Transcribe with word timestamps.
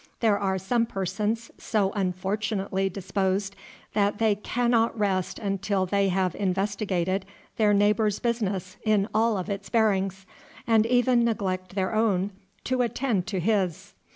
There 0.19 0.39
are 0.39 0.57
some 0.57 0.87
persons 0.87 1.51
so 1.59 1.91
unfortunately 1.95 2.89
disposed 2.89 3.55
that 3.93 4.17
they 4.17 4.33
can 4.33 4.71
not 4.71 4.97
rest 4.97 5.37
easy 5.37 5.45
until 5.47 5.85
they 5.85 6.09
have 6.09 6.33
investigated 6.33 7.23
their 7.57 7.71
neighbors' 7.71 8.17
business 8.17 8.77
in 8.83 9.07
all 9.13 9.37
of 9.37 9.47
its 9.47 9.69
bearings, 9.69 10.25
and 10.65 10.87
even 10.87 11.23
neglect 11.23 11.75
their 11.75 11.93
own 11.93 12.31
to 12.63 12.81
attend 12.81 13.27
to 13.27 13.39
his. 13.39 13.93